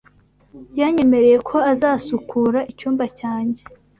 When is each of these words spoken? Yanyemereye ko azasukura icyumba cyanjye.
Yanyemereye 0.79 1.37
ko 1.49 1.57
azasukura 1.71 2.59
icyumba 2.71 3.03
cyanjye. 3.19 3.61